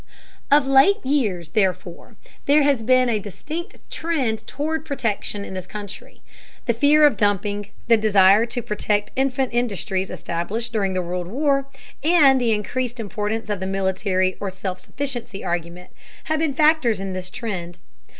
[0.49, 2.15] Of late years, therefore,
[2.47, 6.23] there has been a distinct trend toward protection in this country.
[6.65, 11.67] The fear of dumping, the desire to protect infant industries established during the World War,
[12.03, 15.91] and the increased importance of the military or self sufficiency argument
[16.23, 17.77] have been factors in this trend.